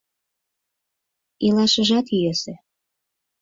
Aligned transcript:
Илашыжат 1.45 2.07
йӧсӧ. 2.21 2.53